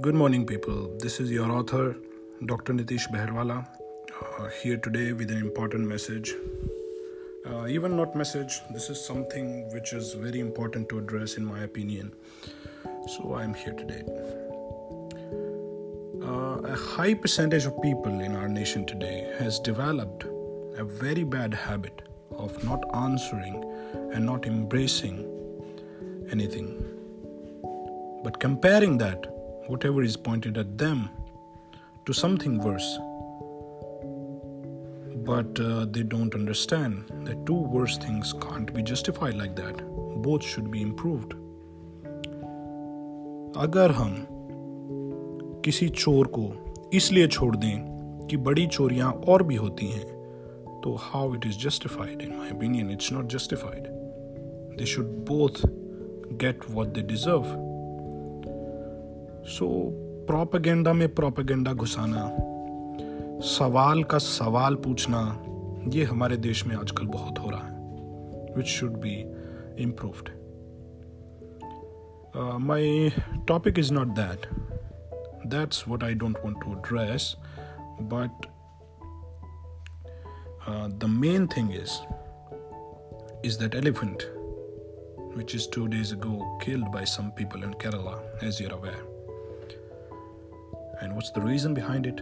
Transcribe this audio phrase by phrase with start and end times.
[0.00, 0.96] Good morning, people.
[0.98, 1.94] This is your author,
[2.46, 2.72] Dr.
[2.72, 3.66] Nitish Behrwala,
[4.22, 6.34] uh, here today with an important message.
[7.44, 11.64] Uh, even not message, this is something which is very important to address, in my
[11.64, 12.14] opinion.
[13.08, 14.02] So I'm here today.
[16.22, 20.24] Uh, a high percentage of people in our nation today has developed
[20.78, 23.62] a very bad habit of not answering
[24.14, 25.26] and not embracing
[26.30, 26.70] anything,
[28.24, 29.26] but comparing that
[29.69, 31.09] whatever is pointed at them
[32.05, 32.97] to something worse.
[35.25, 39.81] But uh, they don't understand that two worse things can't be justified like that.
[40.21, 41.33] Both should be improved.
[43.57, 44.15] अगर हम
[45.65, 46.51] किसी चोर को
[46.93, 50.05] इसलिए छोड़ दें कि बड़ी चोरियां और भी होती हैं
[50.81, 53.87] तो how it is justified in my opinion it's not justified
[54.77, 55.61] they should both
[56.43, 57.43] get what they deserve
[59.48, 59.68] so
[60.26, 62.26] propaganda में प्रोपेगेंडा घुसाना
[63.48, 65.20] सवाल का सवाल पूछना
[65.94, 69.14] ये हमारे देश में आजकल बहुत हो रहा है which should be
[69.82, 70.28] improved
[72.66, 73.10] my
[73.48, 74.46] topic is not that
[75.46, 77.34] that's what I don't want to address
[78.14, 78.46] but
[80.98, 81.98] the main thing is
[83.42, 84.28] is that elephant,
[85.34, 89.02] which is two days ago killed by some people in Kerala, as you're aware.
[91.00, 92.20] And what's the reason behind it?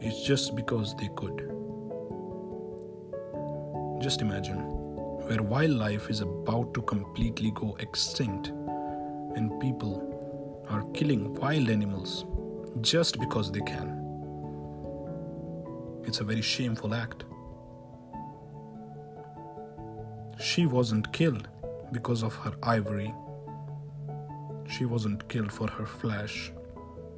[0.00, 1.38] It's just because they could.
[4.00, 4.60] Just imagine
[5.26, 8.48] where wildlife is about to completely go extinct
[9.34, 12.26] and people are killing wild animals
[12.80, 13.88] just because they can.
[16.04, 17.24] It's a very shameful act.
[20.38, 21.48] She wasn't killed
[21.90, 23.12] because of her ivory.
[24.68, 26.52] She wasn't killed for her flesh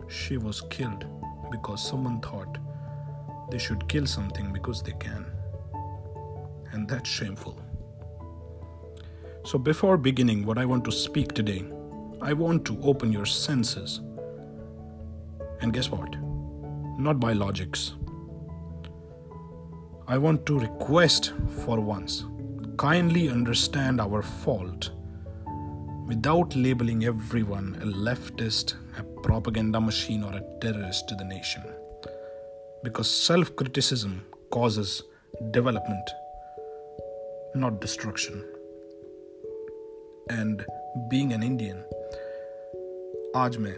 [0.08, 1.04] she was killed
[1.50, 2.58] because someone thought
[3.50, 5.26] they should kill something because they can.
[6.72, 7.60] And that's shameful.
[9.44, 11.64] So, before beginning what I want to speak today,
[12.20, 14.00] I want to open your senses.
[15.60, 16.14] And guess what?
[16.98, 17.94] Not by logics.
[20.06, 21.32] I want to request
[21.64, 22.24] for once
[22.78, 24.90] kindly understand our fault
[26.06, 31.63] without labeling everyone a leftist, a propaganda machine, or a terrorist to the nation.
[32.83, 35.01] Because self criticism causes
[35.51, 36.11] development,
[37.55, 38.43] not destruction.
[40.29, 40.65] And
[41.09, 41.83] being an Indian,
[43.35, 43.75] आज मैं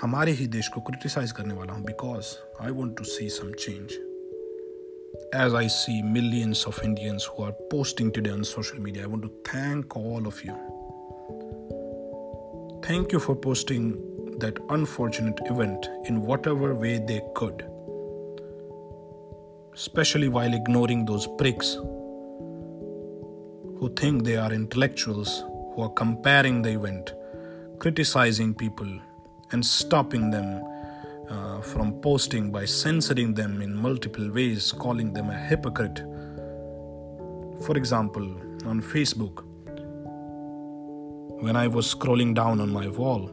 [0.00, 3.98] हमारे ही देश को criticise करने वाला हूँ because I want to see some change
[5.32, 9.22] as I see millions of Indians who are posting today on social media, I want
[9.22, 10.56] to thank all of you.
[12.82, 14.07] Thank you for posting
[14.39, 17.65] that unfortunate event in whatever way they could,
[19.73, 21.73] especially while ignoring those pricks
[23.79, 27.13] who think they are intellectuals, who are comparing the event,
[27.79, 28.89] criticizing people,
[29.51, 30.63] and stopping them
[31.29, 35.99] uh, from posting by censoring them in multiple ways, calling them a hypocrite.
[37.65, 38.23] For example,
[38.65, 39.43] on Facebook,
[41.41, 43.31] when I was scrolling down on my wall,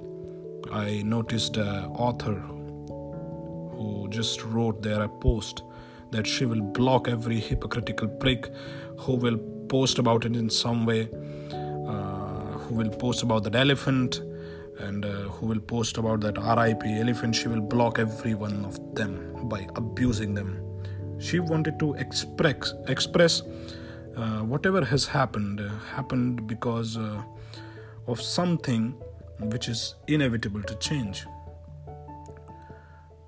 [0.73, 5.63] I noticed an author who just wrote there a post
[6.11, 8.51] that she will block every hypocritical prick
[8.99, 9.39] who will
[9.69, 11.09] post about it in some way,
[11.53, 14.21] uh, who will post about that elephant,
[14.79, 17.35] and uh, who will post about that RIP elephant.
[17.35, 20.63] She will block every one of them by abusing them.
[21.19, 23.43] She wanted to express express
[24.17, 25.61] uh, whatever has happened
[25.95, 27.23] happened because uh,
[28.07, 28.95] of something
[29.41, 31.27] which is inevitable to change.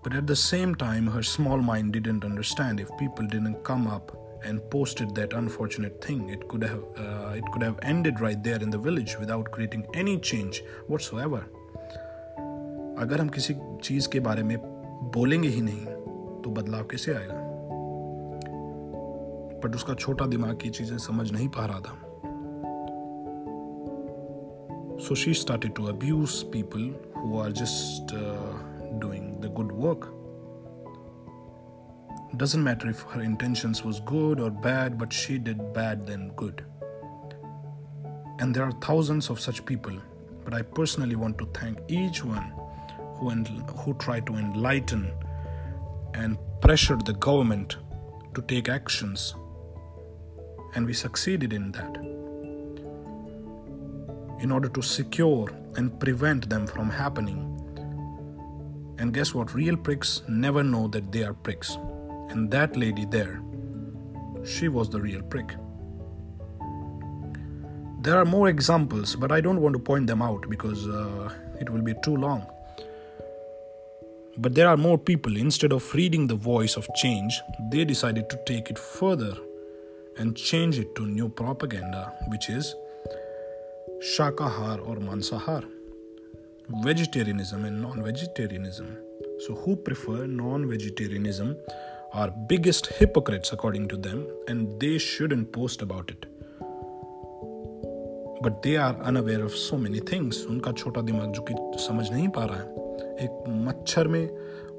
[0.02, 4.16] But at the same time, her small mind didn't understand if people didn't come up
[4.44, 8.62] and posted that unfortunate thing, it could have uh, it could have ended right there
[8.62, 11.44] in the village without creating any change whatsoever.
[12.98, 14.56] अगर हम किसी चीज़ के बारे में
[15.14, 15.84] बोलेंगे ही नहीं
[16.42, 17.46] तो बदलाव कैसे आएगा
[19.64, 22.07] बट उसका छोटा दिमाग की चीज़ें समझ नहीं पा रहा था
[24.98, 28.52] So she started to abuse people who are just uh,
[28.98, 30.08] doing the good work.
[32.36, 36.64] Doesn't matter if her intentions was good or bad, but she did bad than good.
[38.40, 39.96] And there are thousands of such people,
[40.44, 42.52] but I personally want to thank each one
[43.16, 45.12] who who tried to enlighten
[46.14, 47.76] and pressured the government
[48.34, 49.34] to take actions,
[50.74, 52.07] and we succeeded in that
[54.40, 57.54] in order to secure and prevent them from happening.
[58.98, 59.54] And guess what?
[59.54, 61.76] Real pricks never know that they are pricks.
[62.30, 63.42] And that lady there,
[64.44, 65.54] she was the real prick.
[68.00, 71.68] There are more examples, but I don't want to point them out because uh, it
[71.70, 72.46] will be too long.
[74.36, 77.40] But there are more people, instead of reading the voice of change,
[77.72, 79.36] they decided to take it further
[80.16, 82.74] and change it to new propaganda, which is
[84.02, 85.62] शाकाहार और मांसाहार।
[86.86, 88.84] Vegetarianism and non vegetarianism
[89.38, 91.54] so who prefer non vegetarianism
[92.14, 96.26] are biggest hypocrites according to them and they should in post about it
[98.42, 102.28] but they are unaware of so many things उनका छोटा दिमाग जो कि समझ नहीं
[102.28, 102.66] पा रहा है।
[103.14, 104.28] एक मच्छर में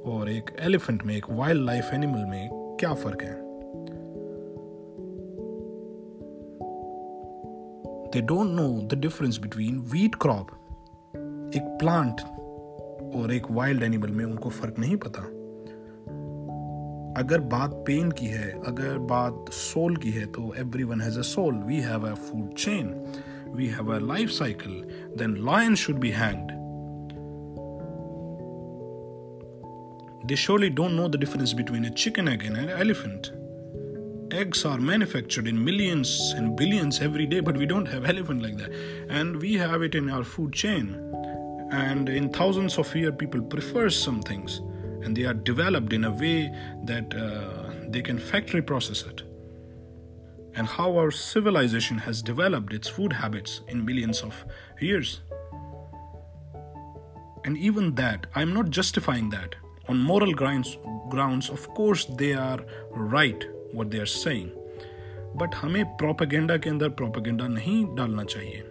[0.06, 3.49] और एक एलिफेंट में, एक वाइल्ड लाइफ एनिमल में क्या फ़र्क है?
[8.09, 10.51] They don't know the difference between wheat crop
[11.57, 12.21] एक प्लांट
[13.17, 15.23] और एक वाइल्ड एनिमल में उनको फर्क नहीं पता
[17.21, 21.23] अगर बात पेन की है अगर बात सोल की है तो every one has a
[21.23, 22.95] soul we have a food chain
[23.55, 24.83] we have a life cycle
[25.19, 26.65] then lion should be hanged
[30.27, 33.31] They surely don't know the difference between a chicken egg and an elephant.
[34.32, 38.58] Eggs are manufactured in millions and billions every day, but we don't have elephant like
[38.58, 38.72] that.
[39.10, 40.94] And we have it in our food chain.
[41.72, 44.62] And in thousands of years, people prefer some things.
[45.04, 46.54] And they are developed in a way
[46.84, 49.24] that uh, they can factory process it.
[50.54, 54.46] And how our civilization has developed its food habits in millions of
[54.80, 55.22] years.
[57.46, 59.56] And even that i'm not justifying that.
[59.88, 60.78] On moral grounds
[61.10, 64.53] grounds of course they are right what they are saying
[65.41, 68.63] but हमें propaganda के अंदर propaganda नहीं डालना चाहिए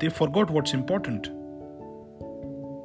[0.00, 1.30] they forgot what's important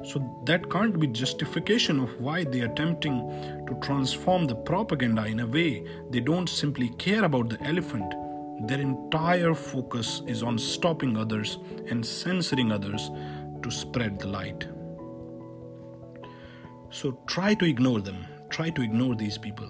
[0.06, 3.16] so that can't be justification of why they are attempting
[3.66, 8.14] to transform the propaganda in a way they don't simply care about the elephant.
[8.68, 11.58] Their entire focus is on stopping others
[11.90, 13.10] and censoring others
[13.62, 14.68] to spread the light.
[16.90, 18.24] So try to ignore them.
[18.48, 19.68] Try to ignore these people.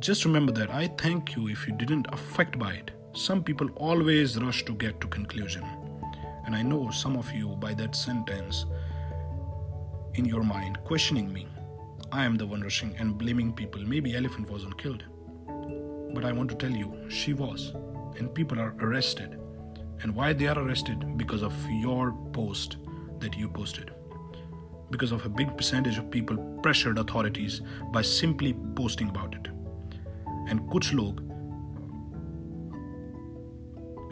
[0.00, 2.90] Just remember that I thank you if you didn't affect by it.
[3.12, 5.62] Some people always rush to get to conclusion.
[6.46, 8.64] And I know some of you, by that sentence
[10.14, 11.46] in your mind, questioning me.
[12.10, 13.82] I am the one rushing and blaming people.
[13.82, 15.04] Maybe elephant wasn't killed.
[16.14, 17.74] But I want to tell you, she was.
[18.16, 19.38] And people are arrested.
[20.00, 21.18] And why they are arrested?
[21.18, 22.78] Because of your post
[23.18, 23.90] that you posted.
[24.90, 27.60] Because of a big percentage of people pressured authorities
[27.92, 29.48] by simply posting about it.
[30.49, 31.21] And कुछ लोग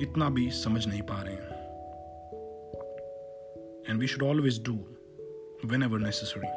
[0.02, 1.54] इतना भी समझ नहीं पा रहे हैं
[3.88, 4.86] and we should always do
[5.68, 6.50] whenever necessary.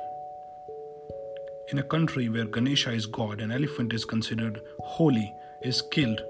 [1.73, 6.21] In a country where Ganesha is God and elephant is considered holy is killed,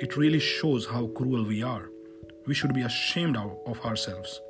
[0.00, 1.88] it really shows how cruel we are.
[2.46, 4.40] We should be ashamed of ourselves.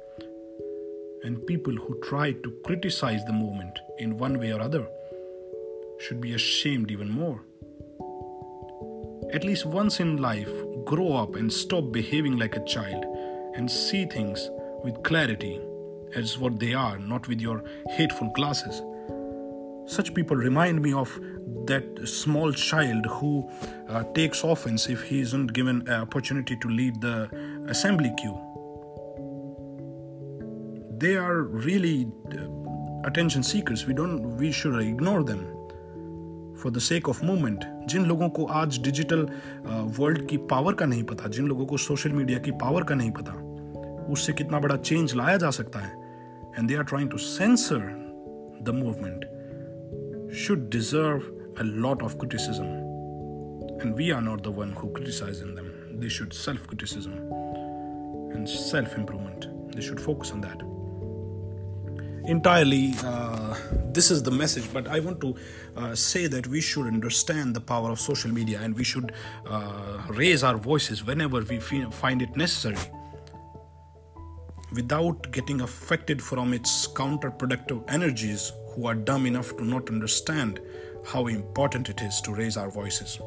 [1.24, 4.86] And people who try to criticize the movement in one way or other
[5.98, 7.42] should be ashamed even more.
[9.33, 10.51] At least once in life,
[10.85, 13.03] grow up and stop behaving like a child
[13.55, 14.51] and see things
[14.83, 15.59] with clarity
[16.15, 18.83] as what they are, not with your hateful glasses.
[19.87, 21.19] Such people remind me of
[21.65, 23.49] that small child who
[23.89, 27.27] uh, takes offense if he isn't given an opportunity to lead the
[27.67, 28.39] assembly queue.
[30.99, 33.87] They are really uh, attention seekers.
[33.87, 34.37] We don't.
[34.37, 35.62] We should ignore them
[36.63, 39.27] for the sake of movement जिन लोगों को आज digital
[39.99, 42.95] world uh, की power का नहीं पता, जिन लोगों को social media की पावर का
[42.95, 43.33] नहीं पता,
[44.13, 45.91] उससे कितना बड़ा चेंज लाया जा सकता है?
[46.59, 47.77] And they are trying to censor
[48.61, 49.25] the movement
[50.33, 51.19] should deserve
[51.59, 52.65] a lot of criticism
[53.85, 57.11] and we are not the one who criticise in them they should self criticism
[58.37, 60.69] and self improvement they should focus on that
[62.29, 62.93] entirely
[63.93, 65.35] this is the message, but I want to
[65.77, 69.13] uh, say that we should understand the power of social media and we should
[69.45, 72.77] uh, raise our voices whenever we find it necessary
[74.73, 80.59] without getting affected from its counterproductive energies who are dumb enough to not understand
[81.05, 83.19] how important it is to raise our voices.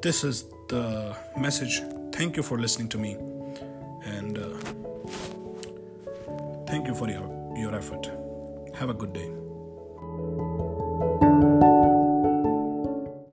[0.00, 1.82] This is the message.
[2.12, 3.16] Thank you for listening to me
[4.04, 4.48] and uh,
[6.66, 8.27] thank you for your, your effort.
[8.78, 9.47] Have a good day.